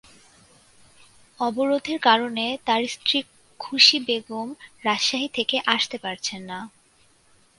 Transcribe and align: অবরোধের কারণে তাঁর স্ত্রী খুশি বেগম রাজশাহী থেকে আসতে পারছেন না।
অবরোধের 1.39 1.99
কারণে 1.99 2.45
তাঁর 2.65 2.81
স্ত্রী 2.87 3.19
খুশি 3.59 3.97
বেগম 3.99 4.47
রাজশাহী 4.83 5.27
থেকে 5.33 5.57
আসতে 5.65 5.97
পারছেন 5.97 6.41
না। 6.43 6.59